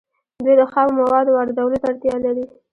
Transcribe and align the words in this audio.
دوی 0.43 0.55
د 0.59 0.63
خامو 0.71 0.93
موادو 0.99 1.31
واردولو 1.37 1.77
ته 1.81 1.87
اړتیا 1.91 2.15
لري 2.25 2.45